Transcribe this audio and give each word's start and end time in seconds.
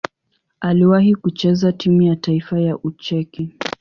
Aliwahi 0.59 1.15
kucheza 1.15 1.71
timu 1.71 2.01
ya 2.01 2.15
taifa 2.15 2.59
ya 2.59 2.77
Ucheki. 2.77 3.51